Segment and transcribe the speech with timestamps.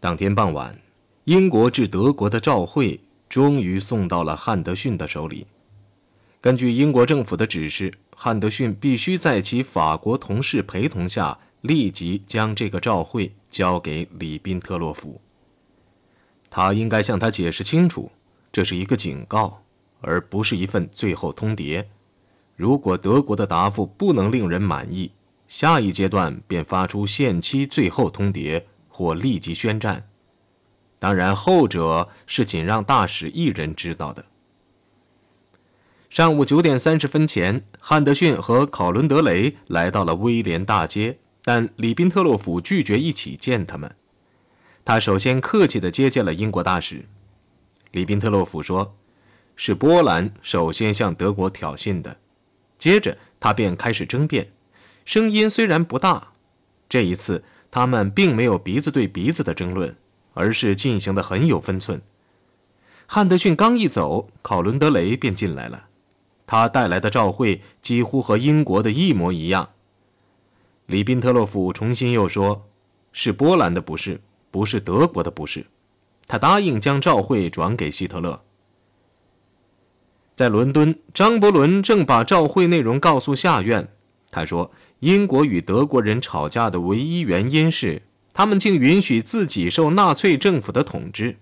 [0.00, 0.72] 当天傍晚，
[1.24, 5.46] 英国致德国的照会终于送到了汉德逊的手里。
[6.40, 15.20] 根据英国政府的指示，汉德逊必须在其法国同事陪同下，立即将这个照会交给里宾特洛甫。
[16.48, 18.10] 他应该向他解释清楚，
[18.50, 19.62] 这是一个警告，
[20.00, 21.84] 而不是一份最后通牒。
[22.56, 25.12] 如果德国的答复不能令人满意，
[25.46, 28.62] 下一阶段便发出限期最后通牒
[29.00, 30.10] 或立即宣战。
[30.98, 34.26] 当然，后者是仅让大使一人知道的。
[36.10, 43.96] 上午九点三十分前，汉德逊和考伦德雷来到了威廉大街，但里宾特洛甫拒绝一起见他们。
[44.84, 47.06] 他首先客气地接见了英国大使。
[47.92, 48.98] 里宾特洛甫说
[49.56, 52.18] ：“是波兰首先向德国挑衅的。”
[52.76, 54.52] 接着他便开始争辩，
[55.06, 56.32] 声音虽然不大，
[56.86, 59.96] 这一次他们并没有鼻子对鼻子的争论，
[60.34, 62.02] 而是进行的很有分寸。
[63.06, 65.86] 汉德逊刚一走，考伦德雷便进来了。
[66.46, 69.70] 他带来的照会几乎和英国的一模一样。
[70.86, 72.68] 里宾特洛甫重新又说
[73.12, 75.66] ：“是波兰的不是，不是德国的不是。”
[76.26, 78.42] 他答应将照会转给希特勒。
[80.34, 83.88] 在伦敦，张伯伦正把照会内容告诉下院。
[84.30, 91.36] 他说：“英国与德国人吵架的唯一原因是，他们竟允许自己受纳粹政府的统治。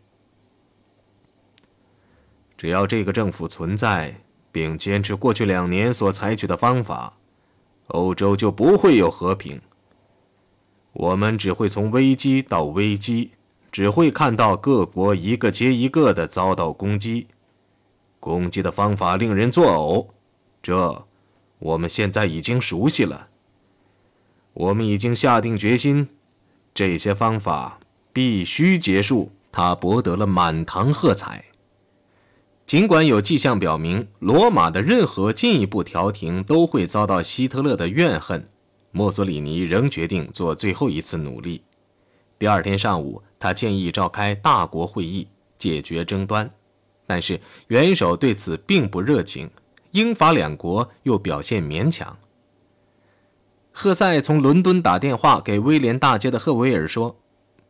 [2.57, 7.19] 只要这个政府存在。”并坚持过去两年所采取的方法，
[7.89, 9.61] 欧洲就不会有和平。
[10.95, 13.33] 我们只会从危机到危机，
[13.71, 17.29] 只会看到各国一个接一个的遭到攻击，
[18.19, 20.07] 攻击的方法令人作呕。
[20.63, 21.07] 这，
[21.59, 23.29] 我们现在已经熟悉了。
[24.55, 26.09] 我们已经下定决心，
[26.75, 27.81] 这些方法
[28.13, 29.33] 必须结束。
[29.51, 31.47] 他博得了满堂喝彩。
[32.67, 38.49] 尽管有迹象表明，罗马的任何进一步调停都会遭到希特勒的怨恨，
[38.93, 41.63] 墨索里尼仍决定做最后一次努力。
[42.39, 46.49] 第二天上午，他建议召开大国会议解决争端，
[47.07, 49.51] 但是元首对此并不热情，
[49.93, 52.19] 英法两国又表现勉强。
[53.71, 57.17] 赫塞从伦敦打电话给威廉大街的赫维尔说：“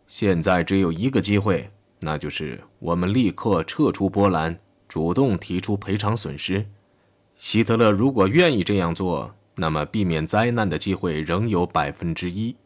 [0.06, 1.70] 现在只有一个机会，
[2.00, 4.58] 那就是我们立刻撤出波兰。”
[4.88, 6.64] 主动提出赔偿损失，
[7.36, 12.56] 希特勒如果愿意这样做，那么避免灾难的机会仍有百分之一。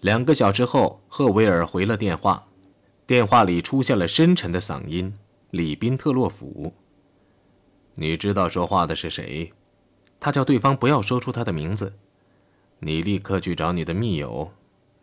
[0.00, 2.46] 两个小时后，赫维尔回了电话，
[3.06, 5.12] 电话里出现了深沉的嗓音
[5.52, 6.72] ：“里宾特洛甫，
[7.94, 9.52] 你知道说话的是谁？”
[10.18, 11.94] 他叫对方不要说出他的名字。
[12.78, 14.52] 你立刻去找你的密友，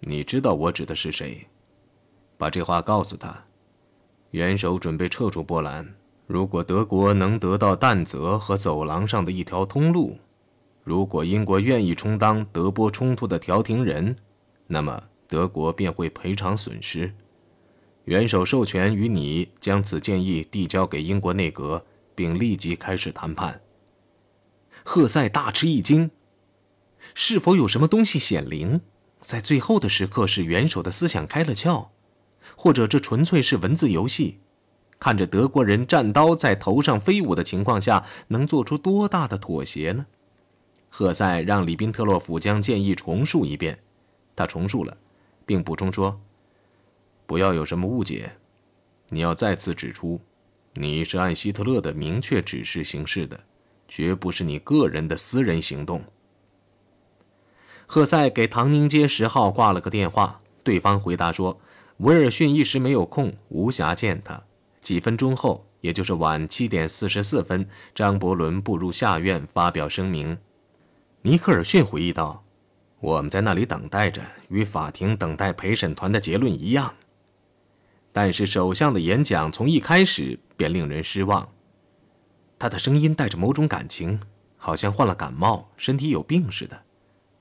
[0.01, 1.47] 你知道我指的是谁，
[2.37, 3.45] 把这话告诉他。
[4.31, 5.95] 元首准备撤出波兰。
[6.27, 10.17] 如果德国能得到弹泽和走廊上的一条通路，
[10.83, 14.15] 如果英国愿意充当德波冲突的调停人，
[14.67, 17.13] 那么德国便会赔偿损失。
[18.05, 21.83] 元首授权与你将此建议递交给英国内阁，
[22.19, 23.61] 并立即开始谈判。
[24.83, 26.11] 赫塞大吃一惊，
[27.15, 28.81] 是否有什么东西显灵，
[29.19, 31.87] 在最后的时刻使元首的思想开了窍，
[32.57, 34.41] 或者这纯粹是文字游戏？
[34.99, 40.05] 看着德国人战刀在头上飞舞的情况下，能做出多大的妥协呢？
[40.89, 43.79] 赫塞让里宾特洛甫将建议重述一遍，
[44.35, 44.97] 他重述了，
[45.45, 46.19] 并补充说
[47.25, 48.33] ：“不要有什么误解，
[49.07, 50.19] 你要再次指出，
[50.73, 53.43] 你是按希特勒的明确指示行事的，
[53.87, 56.03] 绝不是你个人的私人行动。”
[57.87, 61.59] 赫塞给唐宁街十号挂了个电话，对方回答说
[61.97, 64.43] ：“威尔逊一时没有空，无暇见他。”
[64.79, 70.37] 几分钟后，也就是晚七点四十四分，张伯伦步入下院发表声明。
[71.23, 72.43] 尼克尔逊回忆道
[73.01, 76.93] ：“我们在那里等待着，与法庭等待陪审团的结论一样。
[78.21, 81.47] 但是首相的演讲从一开始便令人失望。
[82.59, 84.19] 他的声音带着某种感情，
[84.57, 86.81] 好像患了感冒，身体有病似的。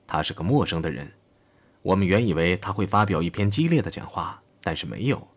[0.07, 1.11] 他是个陌生的人。
[1.81, 5.27] 我们原以为他会发表一篇激烈的讲话，但是没有。”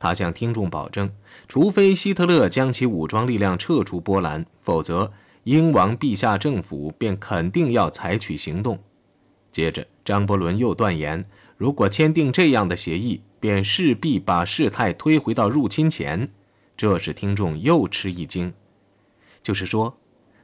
[0.00, 1.12] 他向听众保证，
[1.46, 5.12] 除非希特勒将其武装力量撤出波兰，否则
[5.44, 8.82] 英王陛下政府便肯定要采取行动。
[9.50, 11.22] 接着，张伯伦又断言，
[11.58, 16.30] 如果签订这样的协议，便势必把事态推回到入侵前。
[16.76, 18.54] 这使听众又吃一惊。
[19.42, 19.98] 就是说，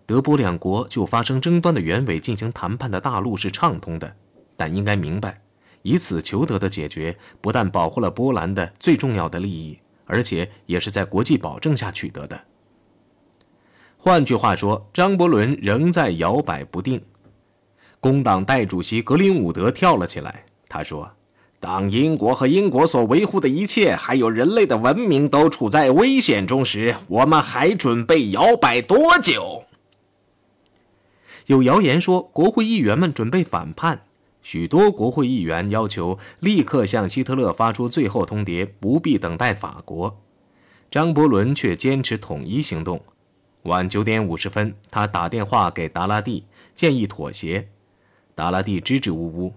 [0.05, 4.17] 德波两国就发生争端的原委进行谈判的大路是畅通的，
[4.57, 5.41] 但应该明白，
[5.83, 12.47] 以此求得的解决，不但保护了波兰的最重要的利益，而且也是在国际保证下取得的。
[13.97, 17.01] 换句话说，张伯伦仍在摇摆不定。
[18.01, 21.09] 工党代主席格林伍德跳了起来，他说
[21.61, 29.65] ：“当英国和英国所维护的一切，还有人类的文明都处在危险中时，我们还准备摇摆多久？”
[31.47, 34.03] 有谣言说，国会议员们准备反叛。
[34.41, 40.21] 许多国会议员要求立刻向希特勒发出最后通牒，不必等待法国。
[40.91, 43.03] 张伯伦却坚持统一行动。
[43.65, 46.45] 晚九点五十分，他打电话给达拉蒂，
[46.75, 47.69] 建议妥协。
[48.35, 49.53] 达拉蒂支支吾吾。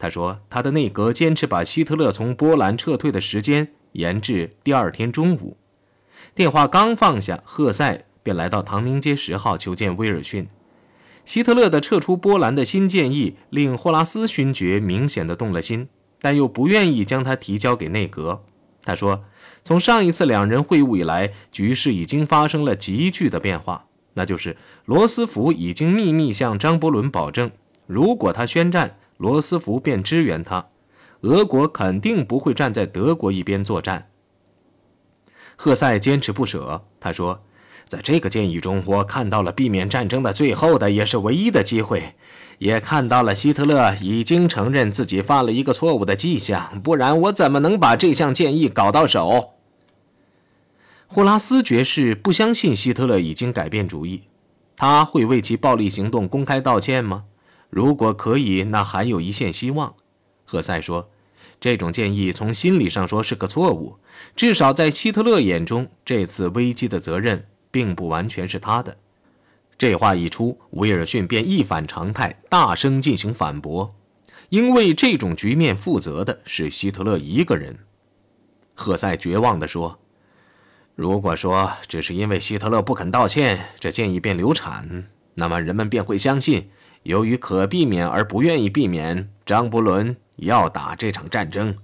[0.00, 5.58] 他说，他的内阁坚持把希特勒从波兰撤退的时间延至第二天中午。
[6.34, 10.48] 电话刚放下，赫塞便来到唐宁街十号求见威尔逊。
[11.26, 15.86] 希特勒的撤出波兰的新建议令霍拉斯勋爵明显的动了心，
[16.18, 18.42] 但又不愿意将他提交给内阁。
[18.82, 19.24] 他说
[19.62, 24.56] ：“从上一次两人会晤以来，局势已经发生了急剧的变化，那就是
[24.86, 27.50] 罗斯福已经秘密向张伯伦保证，
[27.86, 30.70] 如果他宣战，罗斯福便支援他，
[31.20, 34.08] 俄国肯定不会站在德国一边作战。”
[35.54, 37.42] 赫塞坚持不舍，他说。
[37.86, 42.14] 在这个建议中，我看到了避免战争的最后的也是唯一的机会，
[42.58, 46.80] 也看到了希特勒已经承认自己犯了一个错误的迹象。
[46.84, 49.54] 不然，我怎么能把这项建议搞到手？
[51.08, 54.22] 霍拉斯爵士不相信希特勒已经改变主意，
[54.76, 57.24] 他会为其暴力行动公开道歉吗？
[57.70, 59.94] 如果可以，那还有一线希望。
[60.44, 61.10] 赫塞说
[61.58, 63.96] ：“这种建议从心理上说是个错误，
[64.36, 68.96] 至少在希特勒眼中，这次危机的责任。”并不完全是他的。
[69.78, 73.88] 这话一出，威尔逊便一反常态，大声进行反驳，
[74.48, 77.78] 因为这种局面负责的是希特勒一个人。
[78.74, 80.00] 赫塞绝望地说
[80.96, 86.68] ：“如果说只是因为希特勒不肯道歉，这建议便流产，那么人们便会相信，
[87.02, 91.76] 由于可避免而不愿意避免，张伯伦要打这场战争。”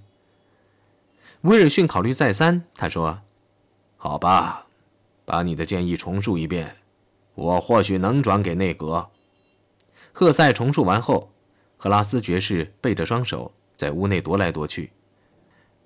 [1.41, 3.21] 威尔逊考虑再三，他说
[3.97, 4.65] ：“好吧。”
[5.23, 6.77] 把你的建议重述一遍，
[7.35, 9.09] 我或许能转给内阁。
[10.13, 11.33] 赫塞重述完后，
[11.75, 14.93] 赫拉斯爵士背着双手在屋内踱来踱去。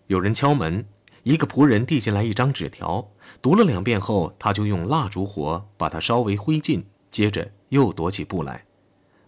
[0.06, 0.86] 有人敲门，
[1.24, 3.10] 一个仆人递进来一张纸条，
[3.42, 8.63] 读了两遍后，他就用蜡烛火把它烧为灰烬，接着又踱起步来。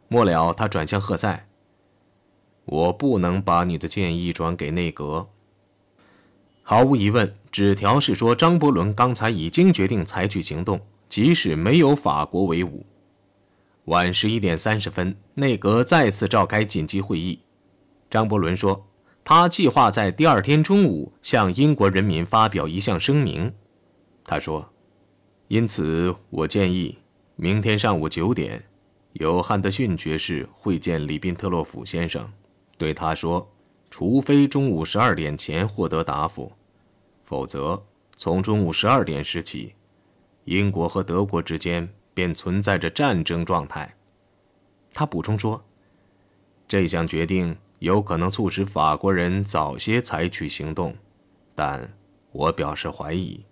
[0.07, 1.47] 末了，他转向赫塞
[2.65, 5.29] ：“我不能把你的建议转给内阁。”
[6.63, 7.35] 毫无疑问。
[7.51, 12.83] 纸条是说，张伯伦刚才已经决定采取行动，即使没有法国为伍。
[13.85, 17.41] 晚十一点三十分，内阁再次召开紧急会议。
[18.09, 18.87] 张伯伦说，
[19.23, 23.53] 他计划在第二天中午向英国人民发表一项声明。
[24.25, 24.67] 他说
[25.47, 26.97] ：“因此，我建议
[27.35, 28.63] 明天上午九点，
[29.13, 32.31] 由汉德逊爵士会见里宾特洛甫先生，
[32.77, 33.51] 对他说，
[33.89, 36.51] 除非中午十二点前获得答复。”
[37.23, 39.73] 否则，从中午十二点时起，
[40.45, 43.95] 英国和德国之间便存在着战争状态。
[44.93, 45.63] 他补充说
[46.67, 50.95] ：“这项决定有可能促使法国人早些采取行动，
[51.55, 51.93] 但
[52.31, 53.45] 我表示怀疑。”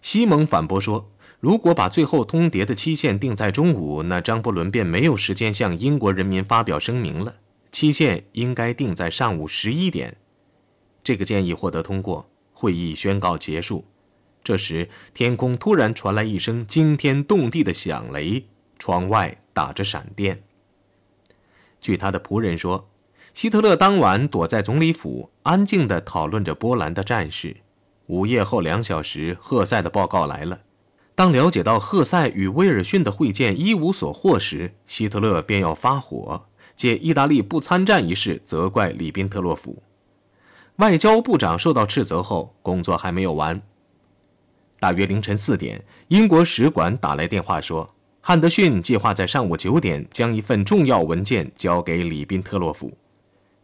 [0.00, 7.36] 西蒙反驳说：“如果把最后通牒的期限定在中午，那张伯伦便没有时间向英国人民发表声明了。
[7.70, 10.16] 期限应该定在上午十一点。”
[11.04, 12.28] 这个建议获得通过。
[12.52, 13.84] 会议宣告结束。
[14.42, 18.48] 这时，天空突然传来一声惊天动地的响雷，
[18.80, 20.42] 窗外打着闪电。
[21.80, 22.88] 据他的仆人说，
[23.32, 27.58] 希特勒当晚躲在总理府，安静地讨论着波兰的战事。
[28.06, 30.62] 午夜后两小时，赫塞的报告来了。
[31.18, 36.46] 当了解到赫塞与威尔逊的会见一无所获时，希特勒便要发火，
[36.76, 39.82] 借意大利不参战一事责怪里宾特洛甫。
[40.76, 43.60] 外交部长受到斥责后，工作还没有完。
[44.78, 52.96] 大约凌晨四点，英国使馆打来电话说，汉德逊计划在上午九点将一份重要文件交给里宾特洛甫。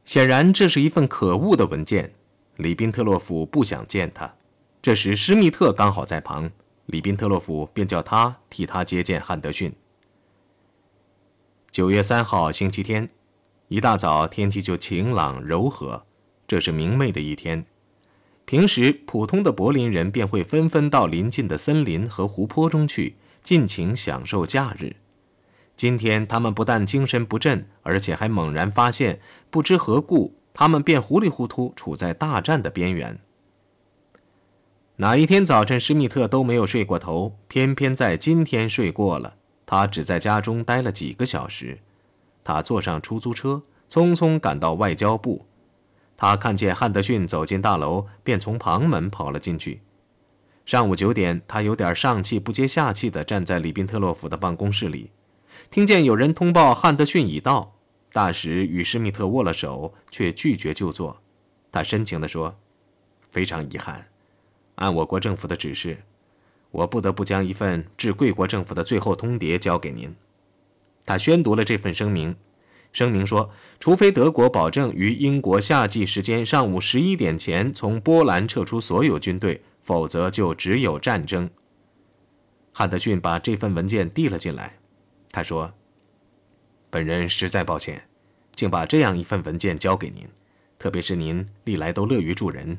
[0.05, 2.13] 显然，这是一份可恶的文件。
[2.57, 4.35] 里宾特洛甫不想见他。
[4.83, 6.51] 这时，施密特刚好在旁，
[6.87, 9.73] 里宾特洛甫便叫他替他接见汉德逊。
[11.71, 13.09] 九月三号星期天，
[13.69, 16.05] 一大早天气就晴朗柔和。
[16.47, 17.65] 这是明媚的一天，
[18.45, 24.97] 平时普通的柏林人便会纷纷到邻近的森林和湖泊中去，尽情享受假日。
[25.75, 33.19] 今天他们不但精神不振，而且还猛然发现，不知何故，他们便糊里糊涂处在大战的边缘。
[34.99, 39.35] 哪一天早晨，施密特都没有睡过头，偏偏在今天睡过了。
[39.67, 41.81] 他只在家中待了几个小时。
[42.45, 45.47] 他坐上出租车，匆匆赶到外交部。
[46.17, 49.83] 他看见汉德逊走进大楼，便从旁门跑了进去。
[50.65, 55.11] 上午九点，他有点上气不接下气地站在里宾特洛夫的办公室里，
[55.73, 57.75] 听见有人通报汉德逊已到。
[58.13, 61.21] 大使与施密特握了手，却拒绝就坐。
[61.73, 62.55] 他深情地说
[63.33, 64.07] ：“非常遗憾。”
[64.77, 65.99] 按我国政府的指示，
[66.71, 70.15] 我不得不将一份致贵国政府的最后通牒交给您。
[71.07, 72.35] 他宣读了这份声明，
[72.93, 81.51] 声明说，除非德国保证于英国夏季时间上午十一点前从波兰撤出所有军队，否则就只有战争。
[82.73, 84.79] 汉德逊把这份文件递了进来，
[85.31, 85.75] 他说
[86.91, 88.09] ：“本人实在抱歉，
[88.53, 90.29] 竟把这样一份文件交给您，
[90.79, 92.79] 特别是您历来都乐于助人。”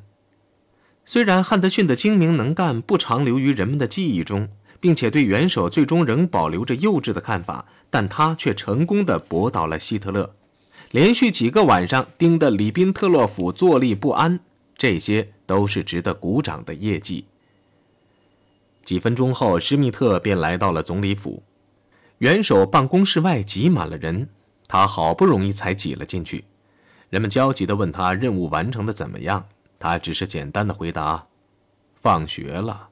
[1.06, 10.36] 虽然汉德逊的精明能干不常留于人们的记忆中，并且对元首最终仍保留着幼稚的看法，但他却成功的驳倒了希特勒，
[10.90, 14.40] 连续几个晚上盯得里宾特洛甫坐立不安，
[14.76, 17.26] 这些都是值得鼓掌的业绩。
[18.84, 21.44] 几分钟后，施密特便来到了总理府，
[22.18, 24.28] 元首办公室外挤满了人，
[24.68, 26.46] 他好不容易才挤了进去，
[27.10, 29.46] 人们焦急地问他任务完成的怎么样。
[29.86, 31.28] 他只是简单的回答
[32.02, 32.90] ：“放学了。”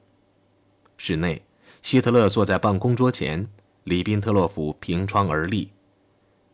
[0.96, 1.42] 室内，
[1.82, 3.48] 希特勒坐在办公桌前，
[3.82, 5.72] 里宾特洛甫凭窗而立。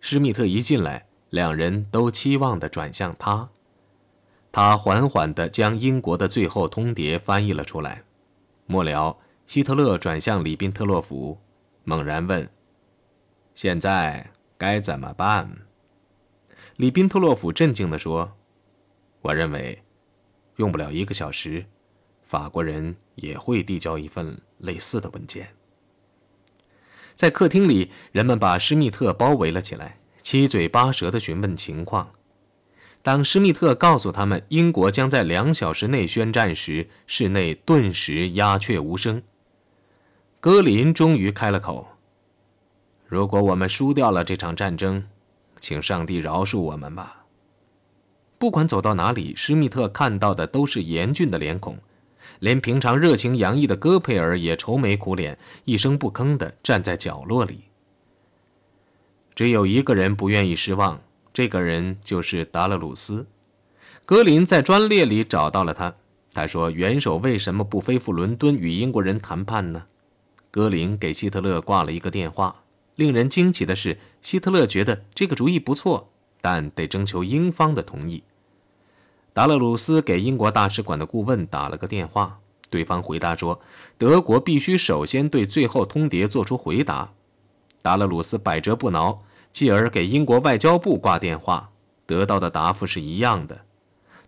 [0.01, 3.51] 施密特一进来，两人都期望地转向他。
[4.51, 8.03] 他缓缓地将英国的最后通牒翻译了出来。
[8.65, 11.39] 末了，希特勒转向里宾特洛甫，
[11.85, 12.49] 猛然问
[13.55, 15.67] ：“现在该怎么办？”
[16.77, 18.33] 里宾特洛甫镇静地说
[19.21, 19.83] ：“我认为。”
[20.61, 21.65] 用不了一个小时，
[22.23, 25.49] 法国人也会递交一份类似的文件。
[27.15, 32.13] 在客厅里，人们把施密特包围了起来，七嘴八舌地询问情况。
[33.01, 39.23] 当施密特告诉他们英国将在两小时内宣战时，室内顿时鸦雀无声。
[40.41, 41.89] 格林终于开了口
[43.09, 45.09] ：“如果我们输掉了这场战争，
[45.59, 47.17] 请上帝饶恕我们吧。”
[48.41, 51.77] 不管走到哪里，施密特看到的都是严峻的脸孔，
[52.39, 57.65] 连平常热情洋溢的戈培尔也愁眉苦脸，一声不吭地站在角落里。
[59.35, 61.03] 只有一个人不愿意失望，
[61.35, 63.27] 这个人就是达勒鲁斯。
[64.07, 65.95] 格林在专列里找到了他，
[66.33, 69.85] 他说：“元首为什么不飞赴伦敦与英国人谈判呢？”
[70.51, 72.63] 格林给希特勒挂了一个电话。
[72.95, 78.23] 令人惊奇的是，希特勒觉得这个主意不错，但得征求英方的同意。
[79.41, 83.59] 达勒鲁斯给英国大使馆的顾问打了个电话，对方回答说
[83.97, 87.11] ：“德国必须首先对最后通牒作出回答。”
[87.81, 91.71] 达勒鲁斯百折不挠，继而给英国外交部挂电话，
[92.05, 93.63] 得到的答复是一样的。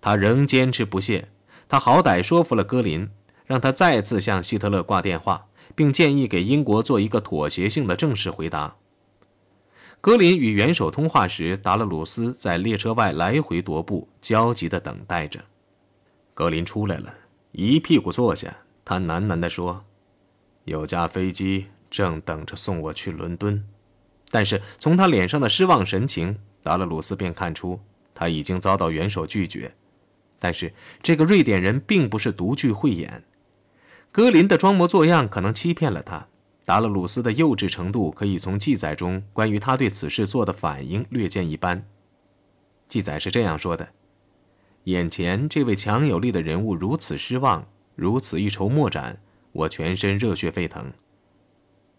[0.00, 1.28] 他仍坚持不懈，
[1.68, 3.10] 他好歹说服了戈林，
[3.44, 8.76] 让他再次向希特勒挂电话，并建议给英国做一个妥协性的正式回答。
[10.02, 15.44] 格林与元首通话时，达勒鲁斯在列车外来回踱步，焦急地等待着。
[16.34, 17.14] 格林出来了，
[17.52, 18.52] 一屁股坐下，
[18.84, 19.84] 他喃喃地说
[20.66, 23.64] ：“有架飞机正等着送我去伦敦。”
[24.28, 27.78] 但是从他脸上的失望神情，达勒鲁斯便看出
[28.12, 29.72] 他已经遭到元首拒绝。
[30.40, 33.22] 但是这个瑞典人并不是独具慧眼，
[34.10, 36.26] 格林的装模作样可能欺骗了他。
[36.64, 41.84] 达勒鲁斯的幼稚程度可以从记载中关于他对此事做的反应略见一斑。
[42.88, 43.88] 记载是这样说的：
[44.84, 47.66] 眼前这位强有力的人物如此失望，
[47.96, 49.20] 如此一筹莫展，
[49.52, 50.92] 我全身热血沸腾。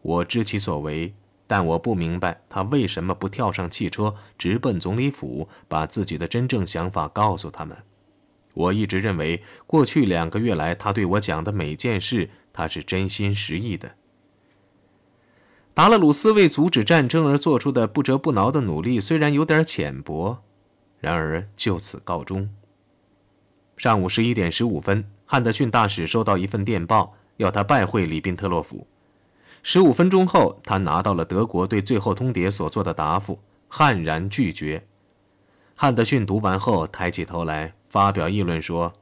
[0.01, 1.13] 我知其所为，
[1.47, 7.77] 但我不明白他为什么不跳上汽车，直奔总理府，把自己的真正想法告诉他们。
[8.53, 13.95] 我一直认为，过去两个月来他对我讲的每件事，他是真心实意的。
[15.73, 20.43] 达勒鲁斯为阻止战争而做出的不折不挠的努力，虽然有点浅薄，
[20.99, 22.49] 然而就此告终。
[23.75, 28.85] 上午十一点十五分，汉德逊大使收到一份电报，要他拜会里宾特洛甫。
[29.63, 34.85] 十五分钟后，他拿到了德国对最后通牒所做的答复，悍然拒绝。
[35.73, 38.93] 汉德逊读完后，抬起头来发表议论说：“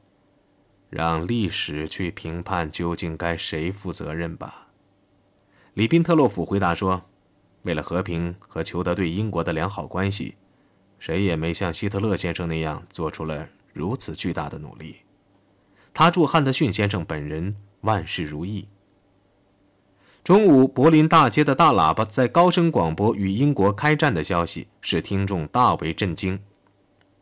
[0.90, 4.61] 让历史去评判究竟该谁负责任吧。”
[5.74, 7.02] 里宾特洛甫回答说
[7.64, 10.36] ：“为了和平和求得对英国的良好关系，
[11.00, 14.98] 谁也没像希特勒先生那样做出了如此巨大的努力。
[15.94, 18.68] 他祝汉德逊先生本人万事如意。
[20.24, 26.38] 中午，柏林大街的大喇叭在高声广播与英国开战的消息，使听众大为震惊。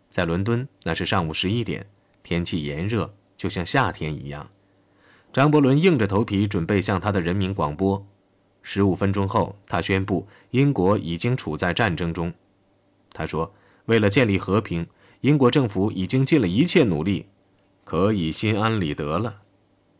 [0.10, 1.88] 在伦敦，那是上午十一点，
[2.24, 4.50] 天气炎热，就像夏天一样。
[5.32, 8.06] 张伯伦硬着头皮准备向他的人民广播。
[8.62, 12.34] 十五分钟后，他宣布英国已经处在战争中。
[13.12, 13.54] 他说
[13.86, 14.86] ：“为了建立和平，
[15.22, 17.26] 英国政府已经尽了一切努力，
[17.84, 19.42] 可以心安理得了。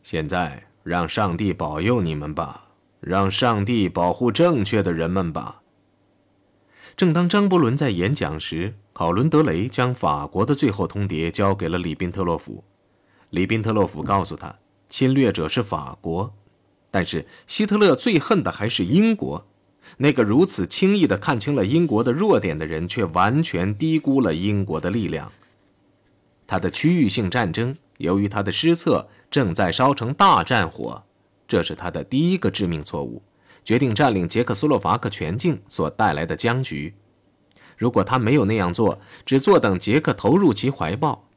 [0.02, 2.68] 现在，让上帝保佑你们吧，
[3.00, 5.62] 让上帝保护正确的人们吧。”
[6.96, 12.62] 正当张伯伦在演讲时，考伦德雷将法国的最后通牒交给了里宾特洛甫。
[13.30, 14.56] 里宾特洛甫告诉他，
[14.88, 16.34] 侵略者是法国。
[16.90, 19.46] 但是希特勒最恨的还是英国，
[19.98, 25.30] 那个如此轻易地看清了英国的弱点的人，却完全低估了英国的力量。
[26.46, 31.04] 他的区域性战争由于他的失策正在烧成大战火，
[31.46, 33.22] 这是他的第一个致命错误，
[33.64, 36.94] 决定占领捷克斯洛伐克全境所带来的僵局。
[37.76, 41.29] 如果他没有那样做，只坐等捷克投入其怀抱。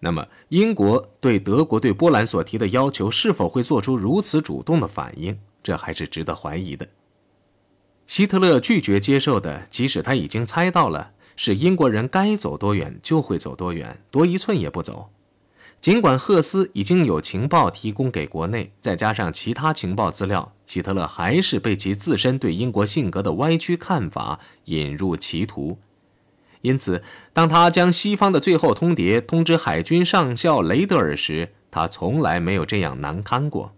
[0.00, 5.38] 那么，英国对德国对波兰所提的要求是否会做出如此主动的反应？
[5.62, 6.88] 这还是值得怀疑的。
[8.06, 15.10] 希特勒拒绝接受的，即使他已经猜到了，是英国人该走多远就会走多远，多一寸也不走。
[15.80, 25.78] 尽管赫斯已经有情报提供给国内，再加上其他情报资料，希特勒还是被其自身对英国性格的歪曲看法引入歧途。
[26.62, 33.74] 因此，当他将西方的最后通牒通知海军上校雷德尔时，他从来没有这样难堪过。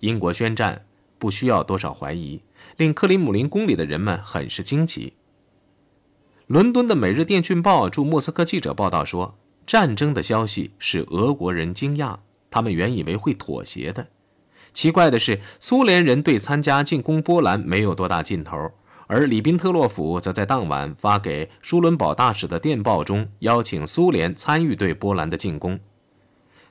[0.00, 0.84] 英国宣战
[1.18, 2.42] 不需要多少怀疑，
[2.76, 5.14] 令克里姆林宫里的人们很是惊奇。
[6.46, 12.16] 伦敦的《每日电讯报》驻莫斯科记者报道说，战争的消息使俄国人惊讶，
[12.50, 14.08] 他们原以为会妥协的。
[14.72, 18.72] 奇怪的是，苏联人对参加进攻波兰没有多大劲头。
[19.08, 25.80] 而里宾特洛甫则在当晚发给舒伦堡大使的电报中邀请苏联参与对波兰的进攻。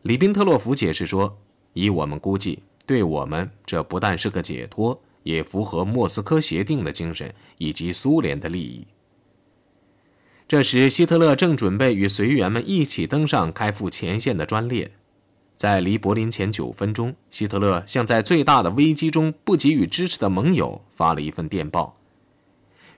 [0.03, 1.39] 里宾特洛甫解释说
[1.73, 8.85] ：“以我们估计，对我们这不但是个解脱，也符合莫斯科协定的精神以及苏联的利益。”
[10.47, 14.91] 这时，希特勒正准备与随员们一起登上开赴前线的专列。
[15.55, 21.96] 在离柏林前九分钟，希特勒向在最大的危机中不给予支持的盟友发了一份电报。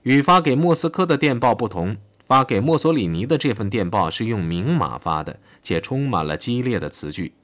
[0.02, 7.34] 与发给莫斯科的电报不同，发给墨索里尼的这份电报是用明码发的，且充满了激烈的词句。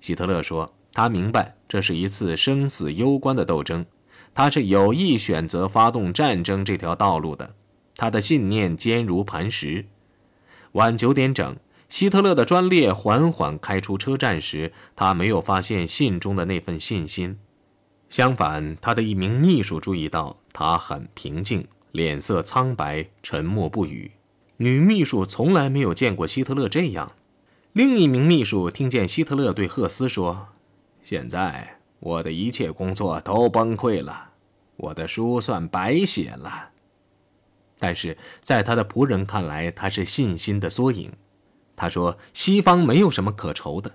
[0.00, 3.84] 希特勒说，他明白这是一次生死攸关的斗争，
[4.32, 7.54] 他是有意选择发动战争这条道路的。
[7.96, 9.86] 他的信念坚如磐石。
[10.72, 11.56] 晚九点整，
[11.88, 17.38] 希特勒的专列缓缓开出车站时，他没有发现信中的那份信心。
[18.08, 21.66] 相反，他的一名秘书注意到他很平静。
[21.96, 24.12] 脸色苍白，沉默不语。
[24.58, 27.10] 女秘书从来没有见过希特勒这样。
[27.72, 30.48] 另一名秘书听见希特勒对赫斯说
[31.02, 34.32] ：“现在我的一切工作都崩溃了，
[34.76, 36.68] 我的书算白写了。”
[37.80, 41.10] 但是在他的仆人看来，他是信心的缩影。
[41.76, 43.94] 他说：“西方没有什么可愁的，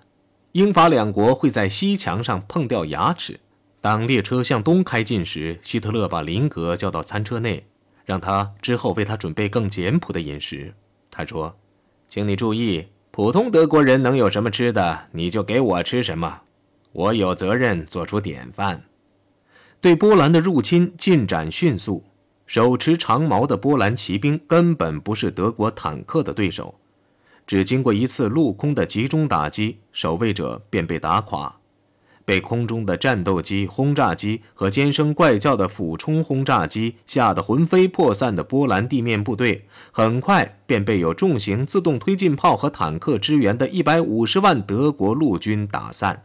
[0.54, 3.40] 英法两国会在西墙上碰掉牙齿。”
[3.80, 7.68] 当列车向东开进时，希特勒把林格叫到餐车内。
[8.12, 10.74] 让他之后为他准备更简朴的饮食。
[11.10, 11.56] 他说
[12.10, 16.42] ：“请你注意，普通德国人能有什么吃的，你就给我吃什么。
[16.92, 18.84] 我有责任做出典范。”
[19.80, 22.04] 对波兰的入侵进展迅速，
[22.46, 26.76] 手持长矛的波兰骑兵根本不是德国坦克的对手。
[27.48, 31.61] 只经过一次陆空的集中打击，守卫者便被打垮。
[32.26, 46.24] 被空中的战斗机、轰炸机和尖声怪叫的俯冲轰炸机吓得魂飞魄散的波兰地面部队，很快便被有重型自动推进炮和坦克支援的一百五十万德国陆军打散。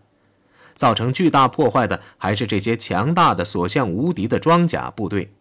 [0.74, 5.32] 造成巨大破坏的还是这些强大的、所向无敌的装甲部队。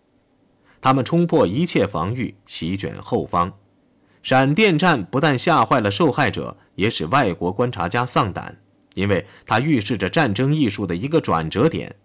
[0.80, 3.52] 他们冲破一切防御，席卷后方。
[4.24, 8.58] 闪电战不但吓坏了受害者，也使外国观察家丧胆。
[8.96, 11.96] 因为它预示着战争艺术的一个转折点。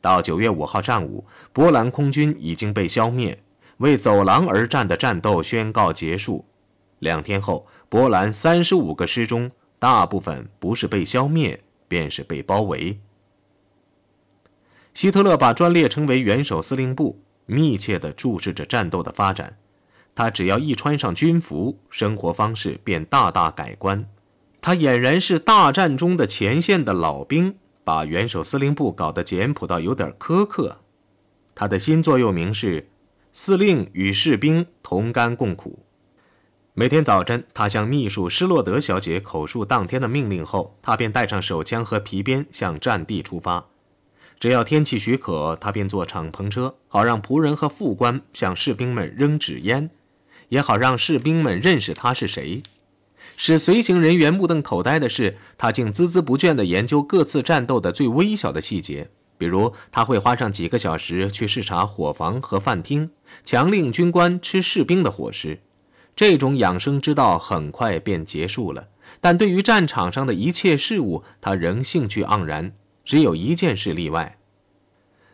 [0.00, 3.38] 到九月五号上午，波兰空军已经被消灭，
[3.76, 6.44] 为走廊而战的战斗宣告结束。
[7.00, 12.98] 两天后，波兰三十五个师中，大部分不是被消灭，便是被包围。
[14.94, 19.56] 希特勒把专列称为元首司令部，密切地注视着战斗的发展。
[20.14, 24.06] 他只要一穿上军服，生活方式便大大改观。
[24.64, 30.78] 他俨然是大战中的前线的老兵，把元首司令部搞得简朴到有点苛刻。
[31.52, 32.88] 他的新座右铭是
[33.34, 35.80] “司令与士兵同甘共苦”。
[36.74, 43.66] 每天早晨，他向秘书施洛德小姐口述当天的命令后，他便带上手枪和皮鞭向战地出发。
[44.38, 49.90] 只要天气许可，他便坐敞篷车，好让仆人和副官向士兵们扔纸烟。
[50.50, 52.62] 也好让士兵们认识他是谁。
[53.36, 59.10] 使随行人员目瞪口呆的是，他竟孜孜不倦地研究各次战斗的最微小的细节。
[59.38, 63.10] 比如，他会花上几个小时去视察伙房和饭厅，
[63.42, 65.60] 强令军官吃士兵的伙食。
[66.14, 68.88] 这种养生之道很快便结束了。
[69.20, 72.72] 但对于战场上的一切事物，他仍兴趣盎然。
[73.04, 74.38] 只有一件事例外：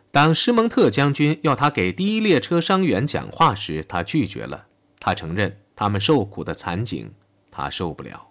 [0.09, 4.65] 当施蒙特将军要他给第一列车伤员讲话时，他拒绝了。
[4.99, 7.11] 他承认他们受苦的惨景，
[7.63, 8.28] 他受不了。